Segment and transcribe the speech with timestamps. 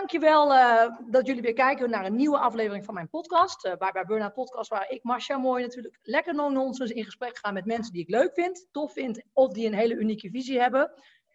[0.00, 3.66] dankjewel uh, dat jullie weer kijken naar een nieuwe aflevering van mijn podcast.
[3.66, 7.50] Uh, bij, bij Burnout Podcast, waar ik, Marcia Mooi, natuurlijk lekker no-nonsense in gesprek ga
[7.50, 10.92] met mensen die ik leuk vind, tof vind of die een hele unieke visie hebben.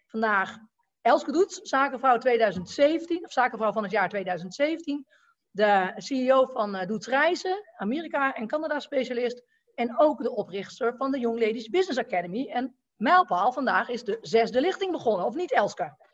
[0.08, 0.58] Vandaag
[1.02, 5.06] Elske Doets, zakenvrouw 2017, of zakenvrouw van het jaar 2017.
[5.52, 9.44] De CEO van uh, Doets Reizen, Amerika en Canada specialist.
[9.76, 12.48] En ook de oprichter van de Young Ladies Business Academy.
[12.48, 16.05] En mijlpaal vandaag is de zesde lichting begonnen, of niet Elske?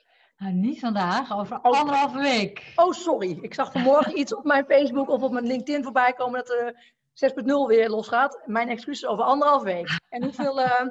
[0.42, 1.80] Nou, niet vandaag, over oh.
[1.80, 2.74] anderhalve week.
[2.76, 3.38] Oh, sorry.
[3.42, 6.76] Ik zag vanmorgen iets op mijn Facebook of op mijn LinkedIn voorbij komen dat de
[7.44, 8.42] 6.0 weer losgaat.
[8.46, 10.00] Mijn excuses over anderhalve week.
[10.10, 10.82] En hoeveel uh,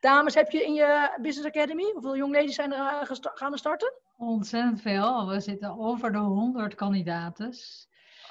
[0.00, 1.90] dames heb je in je Business Academy?
[1.92, 3.92] Hoeveel jong ladies zijn er uh, gaan er starten?
[4.16, 5.28] Ontzettend veel.
[5.28, 7.54] We zitten over de 100 kandidaten.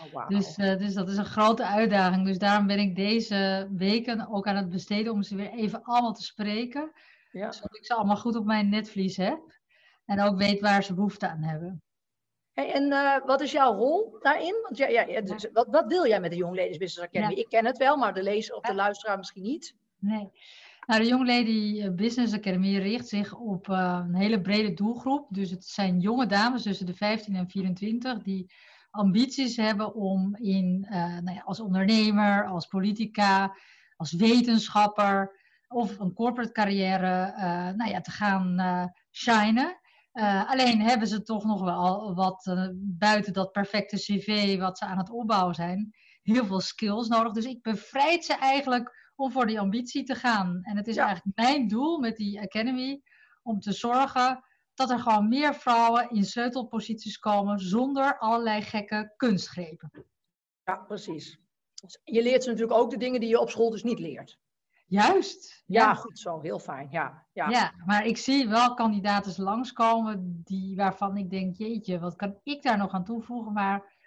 [0.01, 0.29] Oh, wow.
[0.29, 2.25] dus, uh, dus dat is een grote uitdaging.
[2.25, 6.13] Dus daarom ben ik deze weken ook aan het besteden om ze weer even allemaal
[6.13, 6.91] te spreken.
[7.31, 7.51] Ja.
[7.51, 9.58] Zodat ik ze allemaal goed op mijn netvlies heb.
[10.09, 11.81] En ook weet waar ze behoefte aan hebben.
[12.53, 14.59] Hey, en uh, wat is jouw rol daarin?
[14.63, 17.33] Want ja, ja, dus, wat, wat wil jij met de Young Ladies Business Academy?
[17.33, 19.75] Ik ken het wel, maar de lezer of de luisteraar misschien niet.
[19.99, 20.29] Nee.
[20.85, 25.27] Nou, de Young Lady eh, Business Academy richt zich op uh, een hele brede doelgroep.
[25.29, 28.51] Dus het zijn jonge dames tussen de 15 en 24 die
[28.91, 33.55] ambities hebben om in, uh, nou ja, als ondernemer, als politica,
[33.95, 37.33] als wetenschapper of een corporate carrière
[37.75, 38.59] nou ja, te gaan
[39.11, 39.79] shinen.
[40.19, 44.85] Uh, alleen hebben ze toch nog wel wat uh, buiten dat perfecte cv wat ze
[44.85, 47.33] aan het opbouwen zijn, heel veel skills nodig.
[47.33, 50.59] Dus ik bevrijd ze eigenlijk om voor die ambitie te gaan.
[50.63, 53.01] En het is eigenlijk mijn doel met die Academy
[53.43, 59.91] om te zorgen dat er gewoon meer vrouwen in sleutelposities komen zonder allerlei gekke kunstgrepen.
[60.63, 61.39] Ja, precies.
[61.73, 64.39] Dus je leert ze natuurlijk ook de dingen die je op school dus niet leert.
[64.89, 65.63] Juist.
[65.65, 66.41] Ja, goed zo.
[66.41, 66.87] Heel fijn.
[66.91, 67.49] Ja, ja.
[67.49, 72.63] ja, maar ik zie wel kandidaten langskomen die, waarvan ik denk, jeetje, wat kan ik
[72.63, 73.53] daar nog aan toevoegen?
[73.53, 73.97] Maar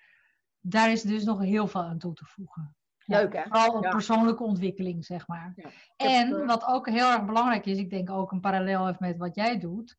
[0.61, 2.77] daar is dus nog heel veel aan toe te voegen.
[3.05, 3.43] Leuk, hè?
[3.43, 5.55] Vooral op persoonlijke ontwikkeling, zeg maar.
[5.97, 9.17] En eh, wat ook heel erg belangrijk is, ik denk ook een parallel heeft met
[9.17, 9.97] wat jij doet.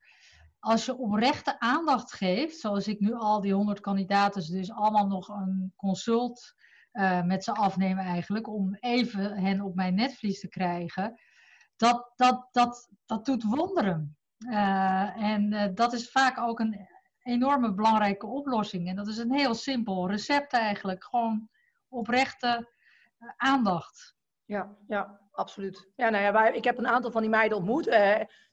[0.59, 5.27] Als je oprechte aandacht geeft, zoals ik nu al die honderd kandidaten dus allemaal nog
[5.27, 6.55] een consult
[6.93, 11.19] uh, met ze afnemen eigenlijk, om even hen op mijn netvlies te krijgen,
[11.75, 14.17] dat, dat, dat, dat doet wonderen.
[14.37, 16.87] Uh, en uh, dat is vaak ook een
[17.23, 18.87] enorme belangrijke oplossing.
[18.87, 21.03] En dat is een heel simpel recept eigenlijk.
[21.03, 21.49] Gewoon
[21.89, 22.71] oprechte
[23.37, 24.15] aandacht.
[24.45, 25.89] Ja, ja, absoluut.
[25.95, 27.89] Ja, nou ja, wij, ik heb een aantal van die meiden ontmoet.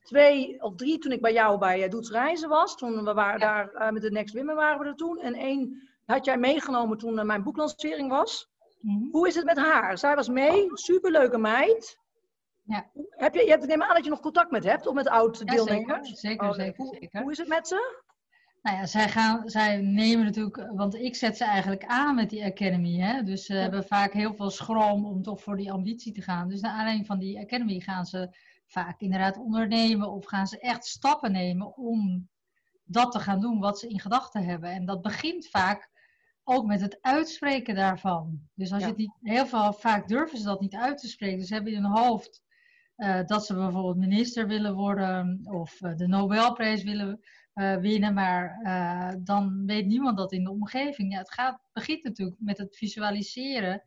[0.02, 2.76] Twee of drie toen ik bij jou bij uh, Doets Reizen was.
[2.76, 3.46] Toen we waren ja.
[3.46, 5.18] daar uh, met de Next Women waren we er toen.
[5.18, 8.48] En één had jij meegenomen toen uh, mijn boeklancering was.
[8.80, 9.08] Mm-hmm.
[9.12, 9.98] Hoe is het met haar?
[9.98, 11.98] Zij was mee, superleuke meid.
[12.62, 12.90] Ja.
[13.10, 16.08] Heb je, je hebt, neem aan dat je nog contact met hebt, of met oud-deelnemers?
[16.08, 17.22] Ja, zeker, zeker, oh, zeker, hoe, zeker.
[17.22, 18.08] Hoe is het met ze?
[18.62, 22.44] Nou ja, zij, gaan, zij nemen natuurlijk, want ik zet ze eigenlijk aan met die
[22.44, 22.98] Academy.
[22.98, 23.22] Hè?
[23.22, 23.60] Dus ze ja.
[23.60, 26.48] hebben vaak heel veel schroom om toch voor die ambitie te gaan.
[26.48, 30.84] Dus naar aanleiding van die Academy gaan ze vaak inderdaad ondernemen of gaan ze echt
[30.84, 32.28] stappen nemen om
[32.84, 34.70] dat te gaan doen wat ze in gedachten hebben.
[34.70, 35.90] En dat begint vaak
[36.44, 38.40] ook met het uitspreken daarvan.
[38.54, 38.86] Dus als ja.
[38.86, 41.44] je het niet, heel veel, vaak durven ze dat niet uit te spreken.
[41.44, 42.42] Ze hebben in hun hoofd
[42.96, 47.20] uh, dat ze bijvoorbeeld minister willen worden of uh, de Nobelprijs willen
[47.54, 48.58] uh, winnen, maar
[49.24, 51.12] dan weet niemand dat in de omgeving.
[51.12, 53.82] Ja, het gaat, begint natuurlijk met het visualiseren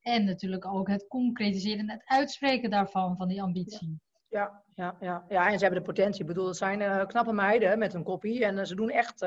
[0.00, 4.00] en natuurlijk ook het concretiseren en het uitspreken daarvan, van die ambitie.
[4.28, 5.46] Ja, ja, ja, ja.
[5.46, 6.20] en ze hebben de potentie.
[6.20, 9.26] Ik bedoel, het zijn knappe meiden met een kopie en ze doen echt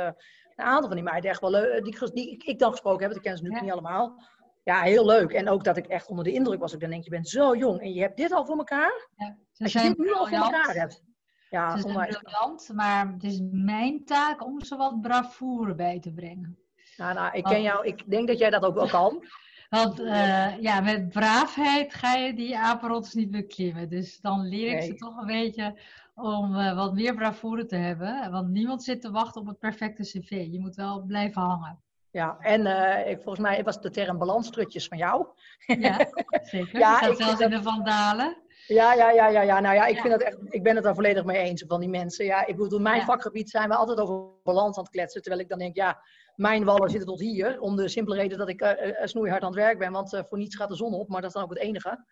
[0.62, 3.16] een aantal van die meiden echt wel leuk, die, die ik, ik dan gesproken heb,
[3.16, 3.62] ik ken ze nu ja.
[3.62, 4.24] niet allemaal.
[4.64, 5.32] Ja, heel leuk.
[5.32, 6.74] En ook dat ik echt onder de indruk was.
[6.74, 9.08] Ik dan denk, je bent zo jong en je hebt dit al voor elkaar.
[9.16, 11.04] Ja, Als je dit nu al voor elkaar hebt.
[11.50, 16.14] Ja, ze zijn briljant, maar het is mijn taak om ze wat bravoure bij te
[16.14, 16.58] brengen.
[16.98, 19.26] Nou, nou, ik ken jou, ik denk dat jij dat ook wel kan.
[19.70, 23.90] Want uh, ja, met braafheid ga je die apenrots niet beklimmen.
[23.90, 24.88] Dus dan leer ik nee.
[24.88, 25.80] ze toch een beetje
[26.22, 28.32] om uh, wat meer bravoure te hebben.
[28.32, 30.30] Want niemand zit te wachten op het perfecte cv.
[30.30, 31.82] Je moet wel blijven hangen.
[32.12, 35.26] Ja, en uh, ik, volgens mij was de term balanstrutjes van jou.
[35.66, 35.98] Ja,
[36.42, 36.80] zeker.
[36.80, 38.38] ja, zelfs in de vandalen.
[38.68, 39.60] Ja, ja, ja, ja, ja.
[39.60, 40.02] Nou ja, ik, ja.
[40.02, 42.26] Vind dat echt, ik ben het daar volledig mee eens van die mensen.
[42.26, 43.06] Ja, ik bedoel, in mijn ja.
[43.06, 45.22] vakgebied zijn we altijd over balans aan het kletsen.
[45.22, 46.02] Terwijl ik dan denk, ja,
[46.36, 47.60] mijn wallen zitten tot hier.
[47.60, 48.72] Om de simpele reden dat ik uh,
[49.04, 49.92] snoeihard aan het werk ben.
[49.92, 52.06] Want uh, voor niets gaat de zon op, maar dat is dan ook het enige.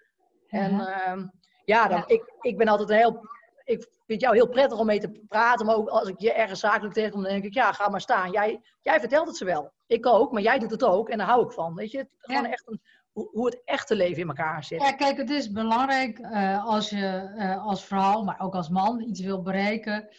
[0.47, 1.23] En uh,
[1.65, 3.21] ja, dan, Ik, ik ben altijd heel
[3.69, 6.59] ik vind jou heel prettig om mee te praten, maar ook als ik je ergens
[6.59, 8.31] zakelijk tegenkom, dan denk ik, ja, ga maar staan.
[8.31, 9.71] Jij, jij vertelt het ze wel.
[9.87, 11.75] Ik ook, maar jij doet het ook en daar hou ik van.
[11.75, 12.51] Weet je, gewoon ja.
[12.51, 12.81] echt een,
[13.11, 14.81] hoe, hoe, het echte leven in elkaar zit.
[14.81, 19.01] Ja, kijk, het is belangrijk uh, als je uh, als vrouw, maar ook als man
[19.01, 20.09] iets wil bereiken.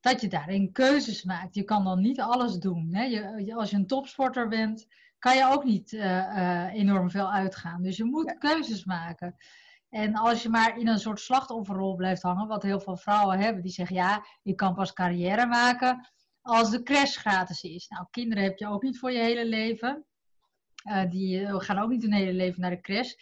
[0.00, 1.54] dat je daarin keuzes maakt.
[1.54, 2.88] Je kan dan niet alles doen.
[2.92, 3.04] Hè?
[3.04, 4.86] Je, als je een topsporter bent,
[5.18, 7.82] kan je ook niet uh, enorm veel uitgaan.
[7.82, 9.36] Dus je moet keuzes maken.
[9.90, 13.62] En als je maar in een soort slachtofferrol blijft hangen, wat heel veel vrouwen hebben,
[13.62, 16.08] die zeggen ja, ik kan pas carrière maken
[16.42, 17.88] als de crash gratis is.
[17.88, 20.04] Nou, kinderen heb je ook niet voor je hele leven.
[20.90, 23.12] Uh, die gaan ook niet hun hele leven naar de crash.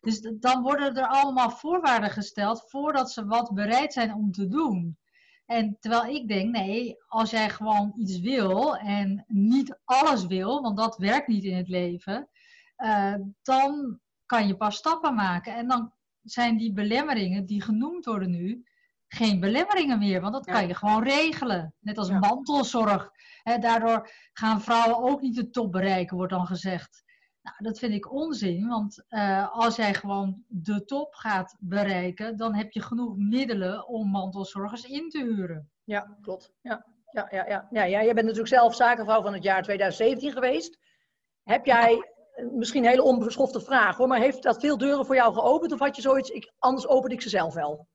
[0.00, 4.98] Dus dan worden er allemaal voorwaarden gesteld voordat ze wat bereid zijn om te doen.
[5.46, 10.76] En terwijl ik denk, nee, als jij gewoon iets wil en niet alles wil, want
[10.76, 12.28] dat werkt niet in het leven,
[12.78, 15.54] uh, dan kan je pas stappen maken.
[15.54, 15.92] En dan
[16.30, 18.64] zijn die belemmeringen die genoemd worden nu
[19.08, 21.74] geen belemmeringen meer, want dat kan je gewoon regelen.
[21.80, 23.10] Net als mantelzorg.
[23.60, 27.04] daardoor gaan vrouwen ook niet de top bereiken, wordt dan gezegd.
[27.42, 32.54] Nou, dat vind ik onzin, want uh, als jij gewoon de top gaat bereiken, dan
[32.54, 35.70] heb je genoeg middelen om mantelzorgers in te huren.
[35.84, 36.52] Ja, klopt.
[36.60, 37.66] Ja, ja, ja, ja.
[37.70, 40.78] ja, jij bent natuurlijk zelf zakenvrouw van het jaar 2017 geweest.
[41.42, 42.10] Heb jij,
[42.52, 45.78] misschien een hele onbeschofte vraag hoor, maar heeft dat veel deuren voor jou geopend of
[45.78, 47.86] had je zoiets, ik, anders opende ik ze zelf wel?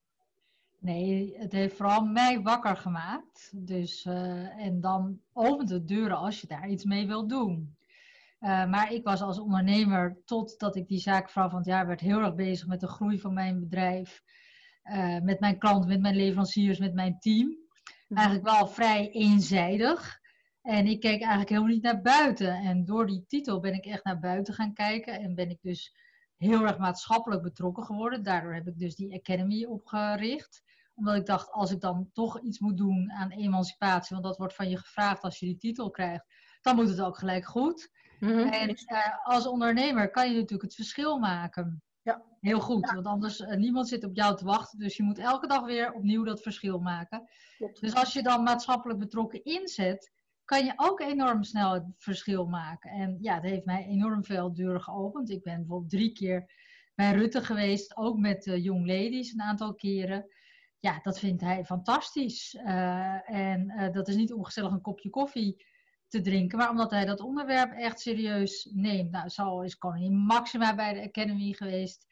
[0.80, 3.52] Nee, het heeft vooral mij wakker gemaakt.
[3.56, 7.76] Dus, uh, en dan opent het deuren als je daar iets mee wilt doen.
[8.40, 12.20] Uh, maar ik was als ondernemer, totdat ik die zaakvrouw van het jaar werd, heel
[12.20, 14.24] erg bezig met de groei van mijn bedrijf.
[14.84, 17.48] Uh, met mijn klanten, met mijn leveranciers, met mijn team.
[17.48, 18.20] Mhm.
[18.20, 20.21] Eigenlijk wel vrij eenzijdig.
[20.62, 22.56] En ik keek eigenlijk helemaal niet naar buiten.
[22.56, 25.20] En door die titel ben ik echt naar buiten gaan kijken.
[25.20, 25.96] En ben ik dus
[26.38, 28.24] heel erg maatschappelijk betrokken geworden.
[28.24, 30.64] Daardoor heb ik dus die Academy opgericht.
[30.96, 34.56] Omdat ik dacht, als ik dan toch iets moet doen aan emancipatie, want dat wordt
[34.56, 36.26] van je gevraagd als je die titel krijgt,
[36.62, 37.92] dan moet het ook gelijk goed.
[38.20, 38.40] Mhm.
[38.40, 41.84] En uh, als ondernemer kan je natuurlijk het verschil maken.
[42.02, 42.24] Ja.
[42.40, 44.80] Heel goed, want anders uh, niemand zit op jou te wachten.
[44.80, 47.30] Dus je moet elke dag weer opnieuw dat verschil maken.
[47.58, 47.82] Klopt.
[47.82, 50.12] Dus als je dan maatschappelijk betrokken inzet,
[50.52, 52.92] kan je ook enorm snel het verschil maken.
[52.92, 55.30] En ja, het heeft mij enorm veel deuren geopend.
[55.30, 56.52] Ik ben bijvoorbeeld drie keer
[56.96, 60.26] bij Rutte geweest, ook met uh, Young Ladies een aantal keren.
[60.80, 62.54] Ja, dat vindt hij fantastisch.
[62.54, 65.66] Uh, en uh, dat is niet om gezellig een kopje koffie
[66.08, 69.12] te drinken, maar omdat hij dat onderwerp echt serieus neemt.
[69.12, 72.08] Nou, zo is Koningin Maxima bij de Academy geweest.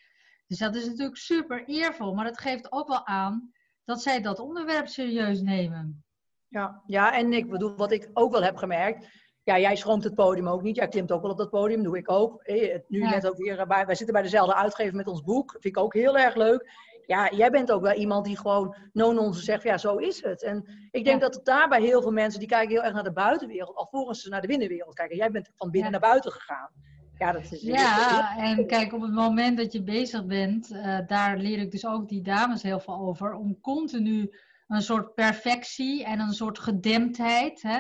[0.48, 3.52] Dus dat is natuurlijk super eervol, maar dat geeft ook wel aan
[3.84, 6.04] dat zij dat onderwerp serieus nemen.
[6.50, 9.08] Ja, ja, en ik bedoel, wat ik ook wel heb gemerkt.
[9.44, 10.76] Ja, jij schroomt het podium ook niet.
[10.76, 12.44] Jij klimt ook wel op dat podium, doe ik ook.
[12.88, 15.52] Nu net ook weer bij, wij zitten bij dezelfde uitgever met ons boek.
[15.52, 16.72] Vind ik ook heel erg leuk.
[17.06, 20.44] Ja, jij bent ook wel iemand die gewoon no-nonsense zegt, ja, zo is het.
[20.44, 23.12] En ik denk dat het daarbij heel veel mensen, die kijken heel erg naar de
[23.12, 25.18] buitenwereld, alvorens ze naar de binnenwereld kijken.
[25.18, 26.70] Jij bent van binnen naar buiten gegaan.
[27.18, 31.38] Ja, dat is ja en kijk, op het moment dat je bezig bent, uh, daar
[31.38, 34.32] leer ik dus ook die dames heel veel over, om continu
[34.70, 37.80] een soort perfectie en een soort gedemptheid hè,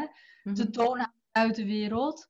[0.54, 0.72] te mhm.
[0.72, 2.30] tonen aan de buitenwereld.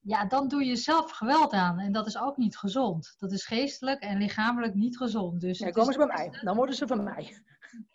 [0.00, 1.78] Ja, dan doe je zelf geweld aan.
[1.78, 3.14] En dat is ook niet gezond.
[3.18, 5.40] Dat is geestelijk en lichamelijk niet gezond.
[5.40, 6.40] Dus ja, komen ze bij mij.
[6.42, 7.32] Dan worden ze van mij.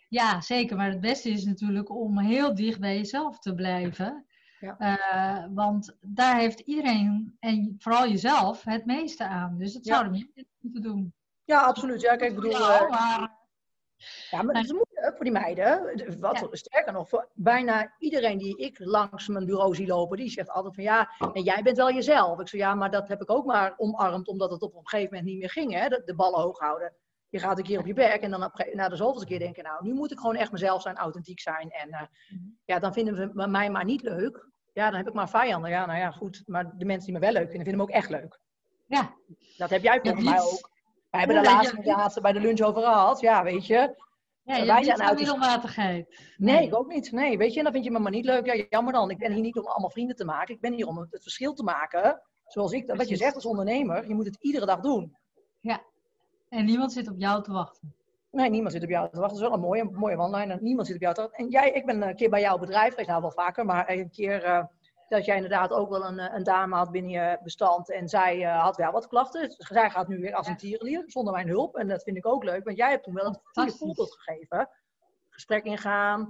[0.08, 0.76] Ja, zeker.
[0.76, 4.26] Maar het beste is natuurlijk om heel dicht bij jezelf te blijven.
[4.60, 4.76] Ja.
[4.78, 9.58] Uh, want daar heeft iedereen, en vooral jezelf, het meeste aan.
[9.58, 11.14] Dus dat zouden we niet moeten doen.
[11.44, 12.00] Ja, absoluut.
[12.00, 12.50] Ja, kijk, ik bedoel...
[12.50, 13.42] Ja, maar...
[14.30, 16.02] ja maar het is moeilijk voor die meiden.
[16.20, 20.50] Wat sterker nog, voor bijna iedereen die ik langs mijn bureau zie lopen, die zegt
[20.50, 22.40] altijd van ja, en jij bent wel jezelf.
[22.40, 25.14] Ik zeg ja, maar dat heb ik ook maar omarmd omdat het op een gegeven
[25.14, 25.88] moment niet meer ging, hè?
[25.88, 26.92] De, de ballen hoog houden.
[27.28, 29.64] Je gaat een keer op je werk en dan op, na de zoveelste keer denken,
[29.64, 31.70] nou, nu moet ik gewoon echt mezelf zijn, authentiek zijn.
[31.70, 32.00] En uh,
[32.64, 34.48] ja, dan vinden we mij maar niet leuk.
[34.72, 35.70] Ja, dan heb ik maar vijanden.
[35.70, 36.42] Ja, nou ja, goed.
[36.46, 38.40] Maar de mensen die me wel leuk vinden, vinden me ook echt leuk.
[38.86, 39.14] Ja.
[39.56, 40.70] Dat heb jij volgens mij ook.
[41.14, 43.20] Wij hebben de laatste, de laatste bij de lunch over gehad.
[43.20, 44.02] Ja, weet je.
[44.42, 46.08] Ja, je wij zijn uit middelmatigheid.
[46.36, 46.56] Nee.
[46.56, 47.12] nee, ik ook niet.
[47.12, 48.46] Nee, weet je, dan vind je me maar niet leuk.
[48.46, 49.10] Ja, jammer dan.
[49.10, 50.54] Ik ben hier niet om allemaal vrienden te maken.
[50.54, 52.22] Ik ben hier om het verschil te maken.
[52.46, 55.16] Zoals ik, wat je zegt als ondernemer, je moet het iedere dag doen.
[55.60, 55.82] Ja,
[56.48, 57.94] en niemand zit op jou te wachten.
[58.30, 59.28] Nee, niemand zit op jou te wachten.
[59.28, 61.38] Dat is wel een mooie, mooie one Niemand zit op jou te wachten.
[61.38, 64.10] En jij, ik ben een keer bij jouw bedrijf geweest, nou wel vaker, maar een
[64.10, 64.64] keer uh,
[65.14, 67.90] dat jij inderdaad ook wel een, een, dame had binnen je bestand.
[67.90, 69.54] En zij uh, had wel wat klachten.
[69.58, 71.76] Zij gaat nu weer als een tierenlier, zonder mijn hulp.
[71.76, 74.68] En dat vind ik ook leuk, want jij hebt toen wel een goede voorbeeld gegeven.
[75.28, 76.20] Gesprek ingaan,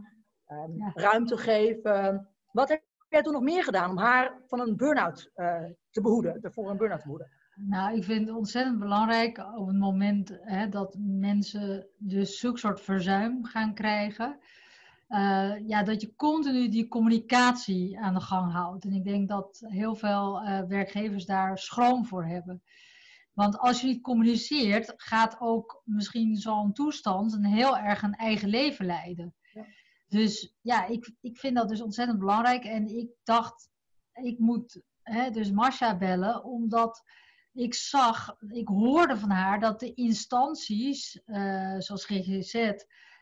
[0.49, 0.91] um, ja.
[0.95, 2.29] ruimte geven.
[2.53, 6.53] Wat heb jij toen nog meer gedaan om haar van een burn-out uh, te behoeden,
[6.53, 7.31] voor een burn-out te behoeden?
[7.55, 12.81] Nou, ik vind het ontzettend belangrijk op het moment hè, dat mensen dus zulke soort
[12.81, 14.39] verzuim gaan krijgen.
[15.15, 18.85] Uh, ja, dat je continu die communicatie aan de gang houdt.
[18.85, 22.63] En ik denk dat heel veel uh, werkgevers daar schroom voor hebben.
[23.33, 28.49] Want als je niet communiceert, gaat ook misschien zo'n toestand een heel erg een eigen
[28.49, 29.35] leven leiden.
[29.53, 29.67] Ja.
[30.09, 32.65] Dus ja, ik, ik vind dat dus ontzettend belangrijk.
[32.65, 33.69] En ik dacht,
[34.13, 37.03] ik moet hè, dus Masha bellen, omdat
[37.53, 42.73] ik zag, ik hoorde van haar dat de instanties, uh, zoals GGZ,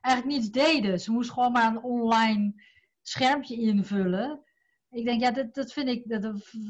[0.02, 1.00] eigenlijk niets deden.
[1.00, 2.62] Ze moest gewoon maar een online
[3.02, 4.42] schermpje invullen.
[4.90, 6.22] Ik denk, ja, dat, dat vind ik, dat,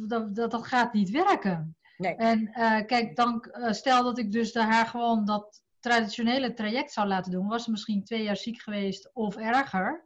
[0.08, 1.76] dat, dat, dat gaat niet werken.
[1.96, 2.14] Nee.
[2.14, 7.06] En uh, kijk, dan, uh, stel dat ik dus haar gewoon dat traditionele traject zou
[7.06, 10.04] laten doen, was ze misschien twee jaar ziek geweest of erger.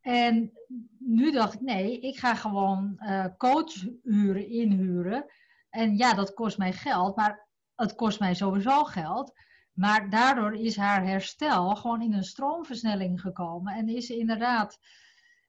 [0.00, 0.52] En
[0.98, 5.24] nu dacht ik, nee, ik ga gewoon uh, coach huren, inhuren.
[5.70, 9.32] En ja, dat kost mij geld, maar het kost mij sowieso geld.
[9.72, 13.74] Maar daardoor is haar herstel gewoon in een stroomversnelling gekomen.
[13.74, 14.78] En is inderdaad,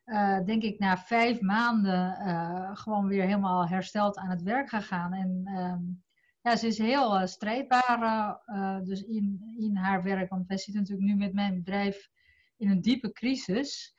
[0.05, 5.13] uh, denk ik, na vijf maanden uh, gewoon weer helemaal hersteld aan het werk gegaan.
[5.13, 5.75] En uh,
[6.41, 8.39] ja, ze is heel uh, strijdbaar
[8.83, 10.29] dus in, in haar werk.
[10.29, 12.09] Want wij zitten natuurlijk nu met mijn bedrijf
[12.57, 13.95] in een diepe crisis.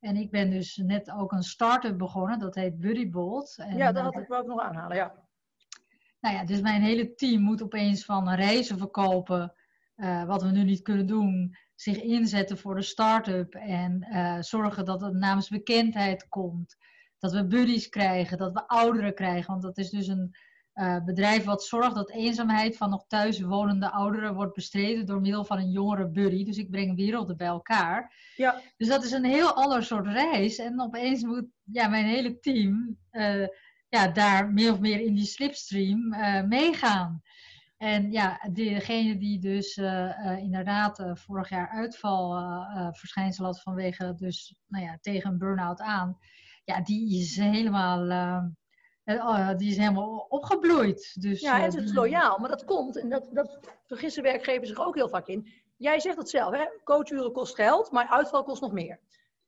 [0.00, 3.56] En ik ben dus net ook een start-up begonnen, dat heet Buddybolt.
[3.58, 5.14] En, ja, dat had ik wel ook nog aanhalen, ja.
[6.20, 9.52] Nou ja, dus mijn hele team moet opeens van reizen verkopen,
[9.98, 14.84] uh, wat we nu niet kunnen doen, zich inzetten voor de start-up en uh, zorgen
[14.84, 16.76] dat het namens bekendheid komt.
[17.18, 20.36] Dat we buddies krijgen, dat we ouderen krijgen, want dat is dus een
[20.74, 25.44] uh, bedrijf wat zorgt dat eenzaamheid van nog thuis wonende ouderen wordt bestreden door middel
[25.44, 26.44] van een jongere buddy.
[26.44, 28.14] Dus ik breng werelden bij elkaar.
[28.36, 28.60] Ja.
[28.76, 30.58] Dus dat is een heel ander soort reis.
[30.58, 32.98] En opeens moet ja, mijn hele team
[33.88, 36.08] ja, daar meer of meer in die slipstream
[36.48, 37.22] meegaan.
[37.78, 39.76] En ja, degene die dus
[40.38, 46.18] inderdaad vorig jaar uitvalverschijnsel had vanwege dus, nou ja, tegen een burn-out aan.
[46.64, 48.46] Ja, die is helemaal
[49.04, 51.16] Oh, die is helemaal opgebloeid.
[51.20, 52.38] Dus, ja, en het is loyaal.
[52.38, 55.52] Maar dat komt, en dat, dat vergissen werkgevers zich ook heel vaak in.
[55.76, 56.64] Jij zegt het zelf, hè?
[56.84, 59.00] coachuren kost geld, maar uitval kost nog meer.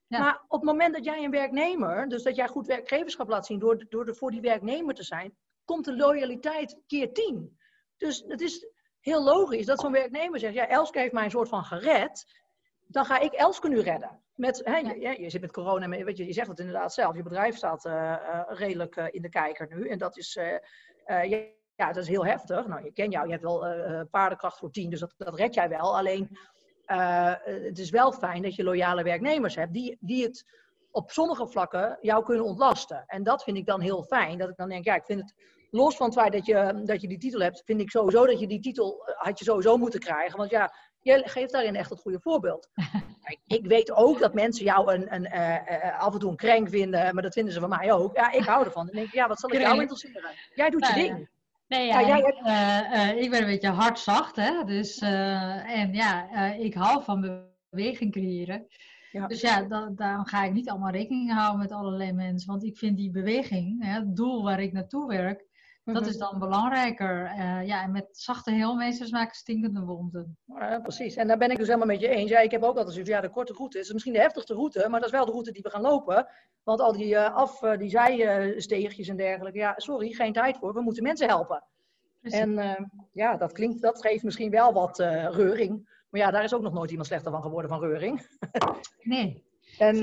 [0.07, 0.19] Ja.
[0.19, 3.59] Maar op het moment dat jij een werknemer, dus dat jij goed werkgeverschap laat zien
[3.59, 5.35] door, door er voor die werknemer te zijn,
[5.65, 7.59] komt de loyaliteit keer tien.
[8.01, 8.67] Dus het is
[9.01, 12.27] heel logisch dat zo'n werknemer zegt, ja, Elske heeft mij een soort van gered,
[12.87, 14.21] dan ga ik Elske nu redden.
[14.35, 17.23] Met, hè, je, je, zit met corona, weet je, je zegt het inderdaad zelf, je
[17.23, 19.89] bedrijf staat uh, uh, redelijk uh, in de kijker nu.
[19.89, 20.39] En dat is,
[21.05, 21.39] ja,
[21.77, 22.67] ja, dat is heel heftig.
[22.67, 25.69] Nou, je ken jou, je hebt wel paardenkracht voor tien, dus dat, dat red jij
[25.69, 25.97] wel.
[25.97, 26.39] Alleen,
[27.45, 30.45] het is wel fijn dat je loyale werknemers hebt die, die het
[30.91, 33.05] op sommige vlakken jou kunnen ontlasten.
[33.07, 34.39] En dat vind ik dan heel fijn.
[34.39, 35.35] Dat ik dan denk, ja, ik vind het
[35.71, 38.41] los van het feit dat je, dat je die titel hebt, vind ik sowieso dat
[38.41, 40.39] je die titel had je sowieso moeten krijgen.
[40.39, 40.73] Want ja,
[41.03, 42.69] Jij geeft daarin echt het goede voorbeeld.
[43.47, 47.15] ik weet ook dat mensen jou een, een, uh, af en toe een krenk vinden,
[47.15, 48.17] maar dat vinden ze van mij ook.
[48.17, 48.87] Ja, ik hou ervan.
[48.87, 50.31] Dan denk ik, ja, wat zal ik jou interesseren?
[50.55, 51.29] Jij doet je ding.
[51.67, 52.47] Nee, ja, jij hebt...
[52.97, 54.65] uh, ik ben een beetje hardzacht, hè.
[54.65, 58.67] Dus, en ja, ik hou van beweging creëren.
[59.11, 59.27] Ja.
[59.27, 59.63] Dus ja,
[59.95, 62.51] daarom ga ik niet allemaal rekening houden met allerlei mensen.
[62.51, 65.47] Want ik vind die beweging, hè, het doel waar ik naartoe werk,
[65.85, 66.31] dat is mhm.
[66.31, 67.23] dan belangrijker.
[67.25, 70.37] Uh, ja, en met zachte heelmeesters maken stinkende wonden.
[70.47, 71.17] Ja, precies.
[71.17, 72.31] En daar ben ik dus helemaal met je eens.
[72.31, 74.89] Ja, ik heb ook altijd zoiets, ja, de korte route is misschien de heftigste route,
[74.89, 76.27] maar dat is wel de route die we gaan lopen.
[76.63, 80.75] Want al die uh, af, uh, die zijsteegjes en dergelijke, ja, sorry, geen tijd voor.
[80.75, 81.65] We moeten mensen helpen.
[82.21, 82.41] Precies.
[82.41, 85.99] En ja, dat klinkt, dat geeft misschien wel wat reuring.
[86.11, 88.27] Maar ja, daar is ook nog nooit iemand slechter van geworden van reuring.
[89.03, 89.45] nee.
[89.79, 89.97] En,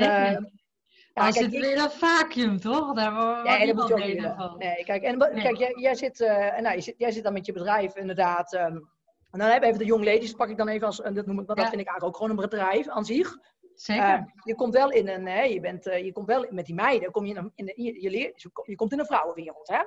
[1.26, 2.94] ja, zit weer een vacuüm, toch?
[2.94, 4.58] Daar nee, dat moet je ook niet van.
[4.58, 7.46] Nee, kijk, en, kijk jij, jij, zit, uh, nou, je zit, jij zit dan met
[7.46, 8.54] je bedrijf inderdaad.
[8.54, 8.90] Um,
[9.32, 11.26] en dan heb je even de young ladies, pak ik dan even als, en dat,
[11.26, 13.38] noem ik, dat vind ik eigenlijk ook gewoon een bedrijf aan zich.
[13.76, 14.18] Zeker.
[14.18, 16.76] Uh, je komt wel in een, hè, je, bent, uh, je komt wel met die
[16.76, 19.68] meiden, kom je in, in, in je, leert, je komt in een vrouwenwereld.
[19.68, 19.84] Hè?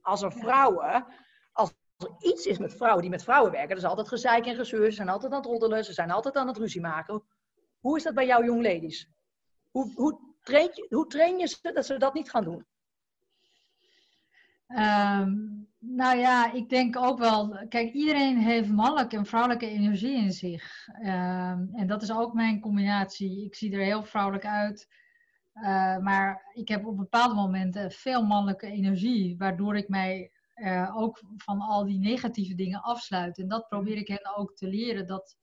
[0.00, 1.06] Als er vrouwen,
[1.52, 4.54] als er iets is met vrouwen die met vrouwen werken, er is altijd gezeik en
[4.54, 7.22] gezeur, ze zijn altijd aan het roddelen, ze zijn altijd aan het ruzie maken.
[7.80, 9.08] Hoe is dat bij jou, young ladies?
[9.70, 12.66] Hoe, hoe, train je, hoe train je ze dat ze dat niet gaan doen?
[14.68, 17.66] Um, nou ja, ik denk ook wel.
[17.68, 20.88] Kijk, iedereen heeft mannelijke en vrouwelijke energie in zich.
[20.98, 23.44] Um, en dat is ook mijn combinatie.
[23.44, 24.88] Ik zie er heel vrouwelijk uit.
[25.54, 31.22] Uh, maar ik heb op bepaalde momenten veel mannelijke energie, waardoor ik mij uh, ook
[31.36, 33.38] van al die negatieve dingen afsluit.
[33.38, 35.06] En dat probeer ik hen ook te leren.
[35.06, 35.36] Dat,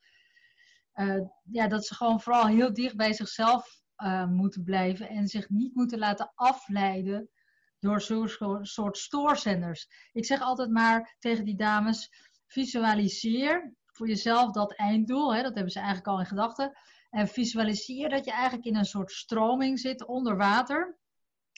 [0.95, 5.50] uh, ja, dat ze gewoon vooral heel dicht bij zichzelf uh, moeten blijven en zich
[5.50, 7.29] niet moeten laten afleiden
[7.79, 9.88] door zo'n soort stoorzenders.
[10.12, 12.09] Ik zeg altijd maar tegen die dames:
[12.47, 15.35] visualiseer voor jezelf dat einddoel.
[15.35, 16.77] Hè, dat hebben ze eigenlijk al in gedachten.
[17.09, 20.97] En visualiseer dat je eigenlijk in een soort stroming zit onder water.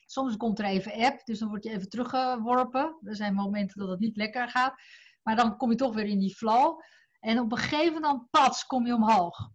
[0.06, 2.98] Soms komt er even app, dus dan word je even teruggeworpen.
[3.04, 4.82] Er zijn momenten dat het niet lekker gaat.
[5.24, 6.80] Maar dan kom je toch weer in die flow.
[7.20, 9.50] En op een gegeven moment, pas, kom je omhoog.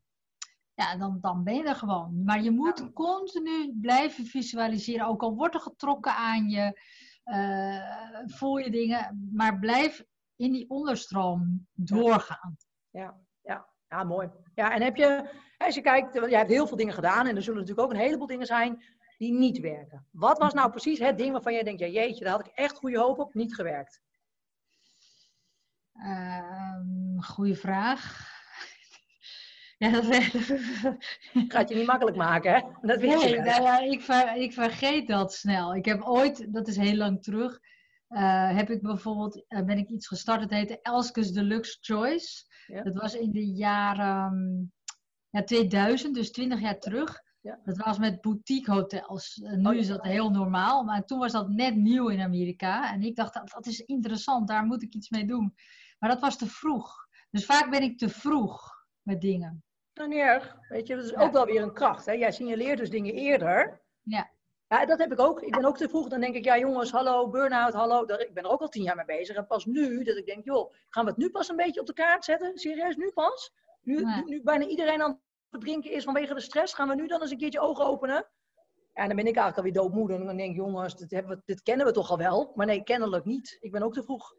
[0.81, 2.25] Ja, dan, dan ben je er gewoon.
[2.25, 6.81] Maar je moet continu blijven visualiseren, ook al wordt er getrokken aan je,
[7.25, 10.05] uh, voel je dingen, maar blijf
[10.37, 12.57] in die onderstroom doorgaan.
[12.91, 14.29] Ja, ja, ja, mooi.
[14.55, 17.43] Ja, en heb je, als je kijkt, jij hebt heel veel dingen gedaan en er
[17.43, 18.85] zullen natuurlijk ook een heleboel dingen zijn
[19.19, 20.07] die niet werken.
[20.11, 22.77] Wat was nou precies het ding waarvan jij denkt, ja jeetje, daar had ik echt
[22.77, 24.01] goede hoop op, niet gewerkt?
[25.93, 26.77] Uh,
[27.19, 28.39] goeie vraag.
[29.81, 30.05] Ja, dat
[31.53, 32.61] gaat je niet makkelijk maken, hè?
[32.81, 35.75] Dat weet nee, nou ja, ik, ver, ik vergeet dat snel.
[35.75, 37.61] Ik heb ooit, dat is heel lang terug,
[38.09, 42.45] uh, heb ik bijvoorbeeld, uh, ben ik iets gestart, het heette Elskes Deluxe Choice.
[42.67, 42.83] Ja.
[42.83, 44.73] Dat was in de jaren
[45.31, 47.23] ja, 2000, dus 20 jaar terug.
[47.41, 47.61] Ja.
[47.65, 49.37] Dat was met boutique hotels.
[49.37, 52.93] Uh, nu oh, is dat heel normaal, maar toen was dat net nieuw in Amerika.
[52.93, 55.55] En ik dacht, dat, dat is interessant, daar moet ik iets mee doen.
[55.99, 57.09] Maar dat was te vroeg.
[57.31, 59.65] Dus vaak ben ik te vroeg met dingen.
[59.95, 60.57] Nou, niet erg.
[60.69, 62.07] Weet je, dat is ook wel weer een kracht.
[62.07, 62.13] Hè?
[62.13, 63.81] Jij signaleert dus dingen eerder.
[64.03, 64.31] Ja.
[64.69, 65.43] Ja, dat heb ik ook.
[65.43, 66.09] Ik ben ook te vroeg.
[66.09, 68.03] Dan denk ik, ja jongens, hallo, burn-out, hallo.
[68.03, 69.37] Ik ben er ook al tien jaar mee bezig.
[69.37, 71.87] En pas nu, dat ik denk, joh, gaan we het nu pas een beetje op
[71.87, 72.59] de kaart zetten?
[72.59, 73.53] Serieus, nu pas?
[73.83, 75.21] Nu, nu, bijna iedereen aan het
[75.51, 78.27] verdrinken is vanwege de stress, gaan we nu dan eens een keertje ogen openen?
[78.95, 80.19] Ja, dan ben ik eigenlijk alweer doodmoedig.
[80.19, 82.53] En dan denk ik, jongens, dit, hebben we, dit kennen we toch al wel?
[82.55, 83.57] Maar nee, kennelijk niet.
[83.61, 84.35] Ik ben ook te vroeg.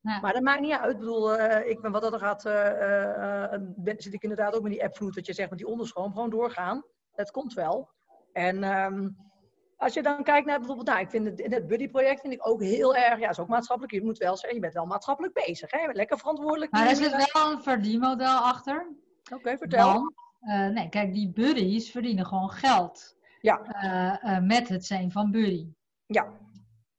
[0.00, 0.92] Maar dat maakt niet uit.
[0.92, 4.62] Ik bedoel, uh, ik ben wat dat er gaat, uh, uh, zit ik inderdaad ook
[4.62, 6.84] met die appvloed, wat je zegt, met die onderstroom, gewoon doorgaan.
[7.14, 7.90] Het komt wel.
[8.32, 9.16] En um,
[9.76, 12.62] als je dan kijkt naar bijvoorbeeld, nou, ik vind het, het buddy-project vind ik ook
[12.62, 13.94] heel erg, ja, is ook maatschappelijk.
[13.94, 15.78] Je moet wel zeggen, je bent wel maatschappelijk bezig, hè?
[15.78, 16.72] Je bent lekker verantwoordelijk.
[16.72, 18.86] Maar er zit wel een verdienmodel achter.
[19.34, 20.12] Oké, vertel.
[20.40, 23.16] Dan, nee, kijk, die buddies verdienen gewoon geld.
[23.40, 23.60] Ja.
[24.42, 25.68] met het zijn van buddy.
[26.06, 26.32] Ja.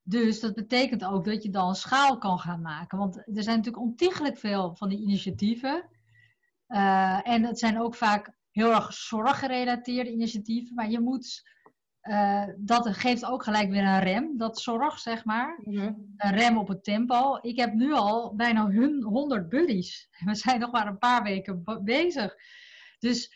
[0.04, 2.98] Dus dat betekent ook dat je dan schaal kan gaan maken.
[2.98, 5.90] Want er zijn natuurlijk ontiegelijk veel van die initiatieven.
[6.68, 10.76] Uh, en het zijn ook vaak heel erg zorggerelateerde initiatieven.
[10.76, 11.50] Maar je moet,
[12.04, 15.60] uh, dat geeft ook gelijk weer een rem, dat zorg, zeg maar.
[15.64, 15.94] Mhm.
[16.18, 17.38] Een rem op het tempo.
[17.42, 20.10] Ik heb nu al bijna 100 buddies.
[20.26, 22.36] We zijn nog maar een paar weken bezig.
[23.00, 23.34] Dus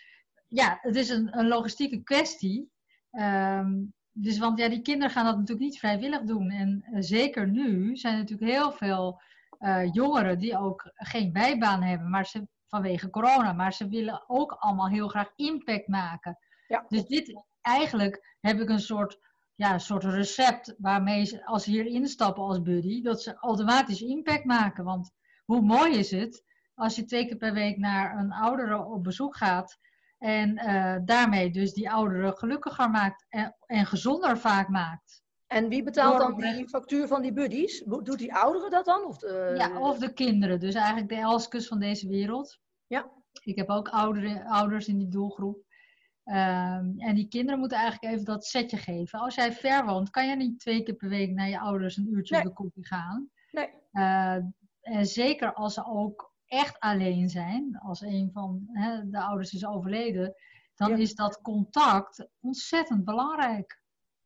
[0.48, 2.72] ja, het is een, een logistieke kwestie.
[3.12, 6.50] Um, dus want ja, die kinderen gaan dat natuurlijk niet vrijwillig doen.
[6.50, 9.22] En uh, zeker nu zijn er natuurlijk heel veel
[9.60, 13.54] uh, jongeren die ook geen bijbaan hebben, maar ze, vanwege corona.
[13.54, 16.38] Maar ze willen ook allemaal heel graag impact maken.
[16.68, 16.86] Ja.
[16.88, 19.20] Dus dit, eigenlijk heb ik een soort,
[19.56, 24.02] ja, een soort recept waarmee ze, als ze hier instappen als buddy, dat ze automatisch
[24.02, 24.84] impact maken.
[24.84, 25.12] Want
[25.46, 26.44] hoe mooi is het
[26.76, 29.80] als je twee keer per week naar een oudere op bezoek gaat
[30.18, 35.24] en uh, daarmee dus die ouderen gelukkiger maakt en, en gezonder vaak maakt.
[35.48, 37.84] En wie betaalt dan die factuur van die buddies?
[37.86, 39.04] Doet die ouderen dat dan?
[39.06, 39.54] Of de...
[39.58, 40.60] Ja, of de kinderen.
[40.60, 42.60] Dus eigenlijk de Elskes van deze wereld.
[42.88, 43.12] Ja.
[43.44, 45.64] Ik heb ook ouderen, ouders in die doelgroep.
[46.26, 49.20] Um, en die kinderen moeten eigenlijk even dat setje geven.
[49.20, 52.14] Als jij ver woont, kan je niet twee keer per week naar je ouders een
[52.14, 52.44] uurtje nee.
[52.44, 53.30] op de koffie gaan.
[53.52, 53.70] Nee.
[53.92, 54.38] Uh,
[54.82, 59.66] en zeker als ze ook echt alleen zijn, als een van hè, de ouders is
[59.66, 60.36] overleden,
[60.76, 63.84] dan is dat contact ontzettend belangrijk.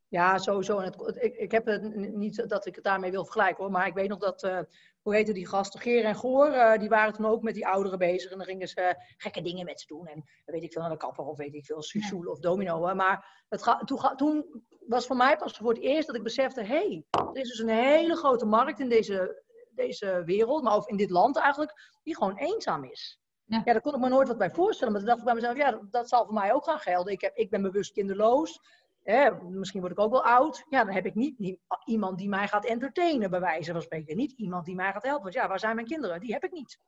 [0.07, 0.79] Ja, sowieso.
[0.79, 3.93] het, ik, ik heb het niet dat ik het daarmee wil vergelijken hoor, maar ik
[3.93, 4.59] weet nog dat, uh,
[5.01, 7.99] hoe heette die gasten, Geer en Goor, uh, die waren toen ook met die ouderen
[7.99, 10.07] bezig en dan gingen ze gekke dingen met ze doen.
[10.07, 12.29] En weet ik veel, naar de kapper of weet ik veel, susoel ja.
[12.29, 12.95] of domino.
[12.95, 16.61] Maar het ga, toen, toen was voor mij pas voor het eerst dat ik besefte,
[16.61, 19.43] hé, hey, er is dus een hele grote markt in deze
[19.79, 23.19] deze wereld, maar ook in dit land eigenlijk, die gewoon eenzaam is.
[23.45, 23.61] Ja.
[23.65, 24.93] ja, daar kon ik me nooit wat bij voorstellen.
[24.93, 27.13] Maar toen dacht ik bij mezelf, ja, dat, zal voor mij ook gaan gelden.
[27.13, 28.59] Ik, heb, ik ben bewust kinderloos.
[29.03, 30.65] Hè, misschien word ik ook wel oud.
[30.69, 34.17] Ja, dan heb ik niet, niet, iemand die mij gaat entertainen, bij wijze van spreken.
[34.17, 35.23] Niet iemand die mij gaat helpen.
[35.23, 36.19] Want ja, waar zijn mijn kinderen?
[36.19, 36.79] Die heb ik niet.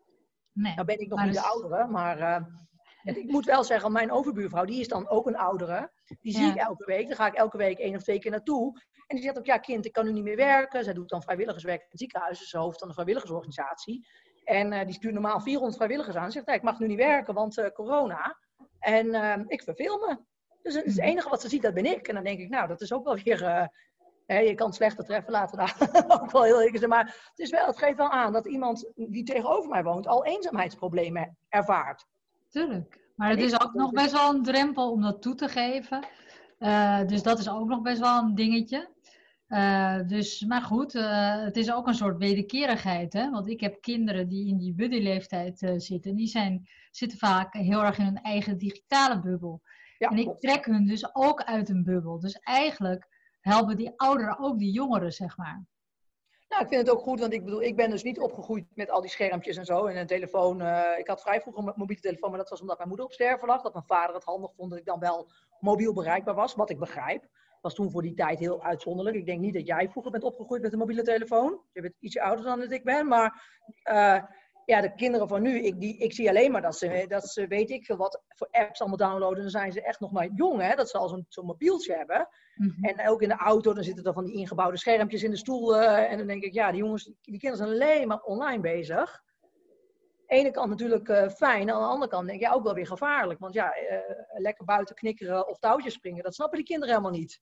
[0.53, 2.45] Nee, nou ben ik nog niet de oudere, maar uh,
[3.03, 5.91] ik moet wel zeggen, mijn overbuurvrouw, die is dan ook een oudere.
[6.21, 6.51] Die zie ja.
[6.51, 7.07] ik elke week.
[7.07, 8.81] Daar ga ik elke week één of twee keer naartoe.
[9.07, 10.83] En die zegt ook, ja kind, ik kan nu niet meer werken.
[10.83, 12.37] Zij doet dan vrijwilligerswerk in het ziekenhuis.
[12.37, 14.07] Ze is hoofd van een vrijwilligersorganisatie.
[14.43, 16.31] En uh, die stuurt normaal 400 vrijwilligers aan.
[16.31, 18.37] Ze zegt, ik mag nu niet werken, want uh, corona.
[18.79, 20.19] En uh, ik verveel me.
[20.61, 22.07] Dus het, het enige wat ze ziet, dat ben ik.
[22.07, 23.69] En dan denk ik, nou, dat is ook wel weer...
[24.25, 26.89] Hè, je kan slechter treffen, laten we daar ook wel heel eerlijk zijn.
[26.89, 30.07] Maar het, is wel, het geeft wel aan dat iemand die tegenover mij woont...
[30.07, 32.05] al eenzaamheidsproblemen ervaart.
[32.51, 32.99] Tuurlijk.
[33.15, 36.05] Maar het is ook nog best wel een drempel om dat toe te geven.
[36.59, 38.89] Uh, dus dat is ook nog best wel een dingetje.
[39.47, 43.13] Uh, dus, maar goed, uh, het is ook een soort wederkerigheid.
[43.13, 43.29] Hè?
[43.29, 46.15] Want ik heb kinderen die in die buddy-leeftijd zitten.
[46.15, 49.61] Die zijn, zitten vaak heel erg in hun eigen digitale bubbel.
[49.97, 52.19] Ja, en ik trek hun dus ook uit een bubbel.
[52.19, 53.07] Dus eigenlijk
[53.39, 55.65] helpen die ouderen ook die jongeren, zeg maar.
[56.59, 59.01] Ik vind het ook goed, want ik bedoel, ik ben dus niet opgegroeid met al
[59.01, 59.85] die schermpjes en zo.
[59.85, 60.61] En een telefoon.
[60.61, 63.13] Uh, ik had vrij vroeger een mobiele telefoon, maar dat was omdat mijn moeder op
[63.13, 63.61] sterven lag.
[63.61, 66.79] Dat mijn vader het handig vond dat ik dan wel mobiel bereikbaar was, wat ik
[66.79, 67.27] begrijp.
[67.61, 69.15] Was toen voor die tijd heel uitzonderlijk.
[69.15, 71.61] Ik denk niet dat jij vroeger bent opgegroeid met een mobiele telefoon.
[71.73, 73.43] Je bent ietsje ouder dan dat ik ben, maar
[73.91, 74.23] uh,
[74.65, 77.47] ja, de kinderen van nu, ik, die, ik zie alleen maar dat ze, dat ze,
[77.47, 79.41] weet ik veel wat, voor apps allemaal downloaden.
[79.41, 82.27] Dan zijn ze echt nog maar jong, hè, dat ze al zo'n zo mobieltje hebben.
[82.55, 82.83] Mhm.
[82.83, 85.77] En ook in de auto, dan zitten er van die ingebouwde schermpjes in de stoel.
[85.77, 89.21] en dan denk ik, ja, die jongens, die kinderen zijn alleen maar online bezig.
[90.31, 92.63] Aan de ene kant natuurlijk uh, fijn, aan de andere kant denk ik ja, ook
[92.63, 93.39] wel weer gevaarlijk.
[93.39, 93.97] Want ja, uh,
[94.37, 97.41] lekker buiten knikkeren of touwtjes springen, dat snappen die kinderen helemaal niet.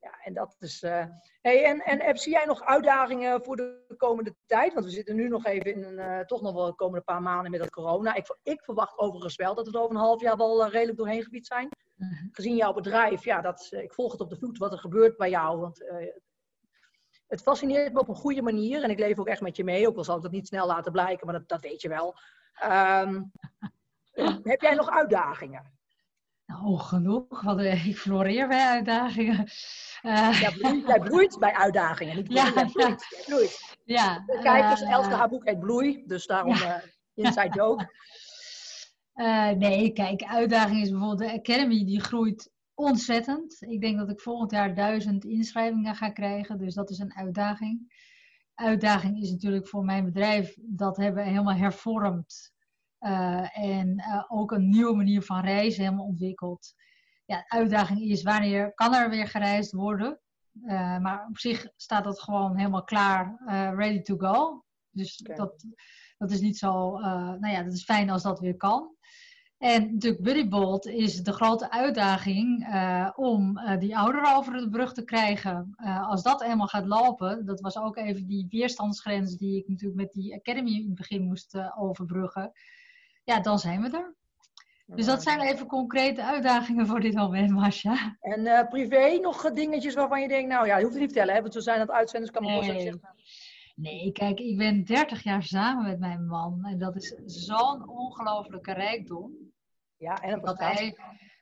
[0.00, 0.82] Ja, en dat is.
[0.82, 1.04] Uh...
[1.40, 4.72] Hey, en, en zie jij nog uitdagingen voor de komende tijd?
[4.72, 7.22] Want we zitten nu nog even in een, uh, toch nog wel de komende paar
[7.22, 8.14] maanden met dat corona.
[8.14, 11.22] Ik, ik verwacht overigens wel dat het over een half jaar wel uh, redelijk doorheen
[11.22, 11.68] gebied zijn.
[11.96, 12.26] Mhm.
[12.30, 15.30] Gezien jouw bedrijf, ja, dat, ik volg het op de voet wat er gebeurt bij
[15.30, 15.60] jou.
[15.60, 15.84] Want
[17.26, 18.82] het fascineert me op een goede manier.
[18.82, 20.66] En ik leef ook echt met je mee, ook al zal ik dat niet snel
[20.66, 22.14] laten blijken, maar dat, dat weet je wel.
[22.64, 23.32] Um,
[24.52, 25.79] heb jij nog uitdagingen?
[26.50, 29.38] Nou, genoeg, want ik floreer bij uitdagingen.
[30.02, 33.24] Uh, ja, bloeit, jij bloeit bij uitdagingen, niet bloeit, ja, bloeit, ja.
[33.26, 33.78] bloeit.
[33.84, 36.76] Ja, Kijk, uh, Elske haar boek heet Bloei, dus daarom ja.
[36.76, 36.82] uh,
[37.14, 37.92] inside joke.
[39.58, 43.56] nee, kijk, uitdaging is bijvoorbeeld de Academy, die groeit ontzettend.
[43.60, 47.92] Ik denk dat ik volgend jaar duizend inschrijvingen ga krijgen, dus dat is een uitdaging.
[48.54, 52.52] Uitdaging is natuurlijk voor mijn bedrijf, dat hebben we helemaal hervormd.
[53.52, 56.74] En ook een nieuwe manier van reizen helemaal ontwikkeld
[57.30, 60.20] ja, de uitdaging is wanneer kan er weer gereisd worden.
[60.64, 63.42] Uh, maar op zich staat dat gewoon helemaal klaar,
[63.76, 64.64] ready to go.
[64.90, 65.64] Dus dat,
[66.18, 68.94] dat is niet zo, nou ja, dat is fijn als dat weer kan.
[69.58, 72.66] En natuurlijk Buddybolt is de grote uitdaging
[73.16, 75.74] om die ouderen over de brug te krijgen.
[76.08, 80.12] als dat eenmaal gaat lopen, dat was ook even die weerstandsgrens die ik natuurlijk met
[80.12, 82.52] die Academy in het begin moest overbruggen.
[83.30, 84.14] Ja, dan zijn we er.
[84.86, 88.16] Dus dat zijn even concrete uitdagingen voor dit moment, Masha.
[88.20, 91.14] En uh, privé nog dingetjes waarvan je denkt, nou ja, je hoeft het niet te
[91.14, 92.80] vertellen, hè, want we zijn aan het uitzenden, dus kan me nee.
[92.80, 93.00] zeggen.
[93.74, 98.72] Nee, kijk, ik ben 30 jaar samen met mijn man en dat is zo'n ongelofelijke
[98.72, 99.32] rijkdom.
[99.96, 100.96] Ja, en dat hij